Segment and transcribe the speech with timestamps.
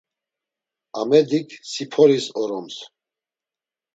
[0.99, 2.75] Amedik siporis oroms.